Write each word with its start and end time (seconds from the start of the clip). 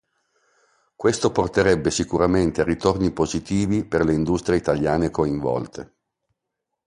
Questo 0.95 1.31
porterebbe 1.31 1.91
sicuramente 1.91 2.61
a 2.61 2.63
ritorni 2.63 3.11
positivi 3.11 3.85
per 3.85 4.03
le 4.03 4.15
industrie 4.15 4.57
italiane 4.57 5.11
coinvolte. 5.11 5.93